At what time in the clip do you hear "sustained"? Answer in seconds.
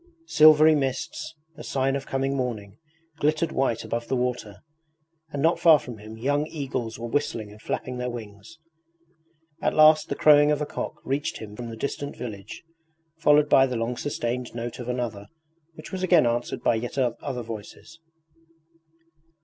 13.95-14.55